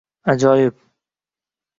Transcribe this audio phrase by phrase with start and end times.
[0.31, 0.73] Ajoyib.